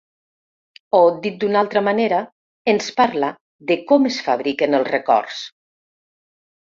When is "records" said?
4.97-5.43